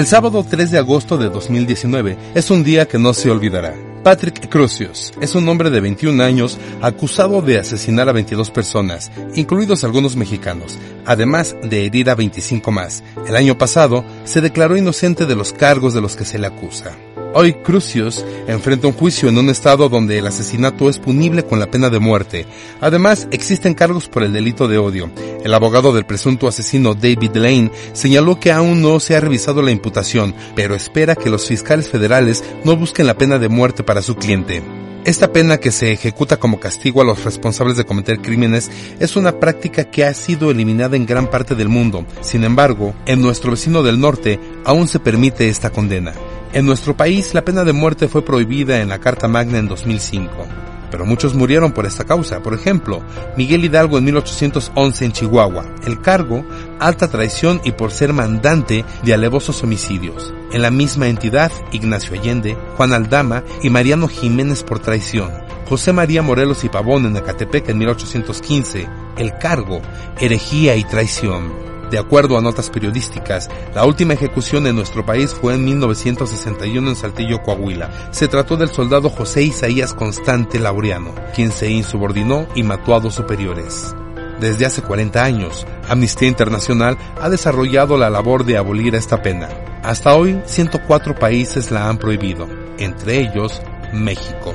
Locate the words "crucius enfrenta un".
17.52-18.92